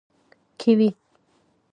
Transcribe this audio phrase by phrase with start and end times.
[0.57, 0.89] 🥝 کیوي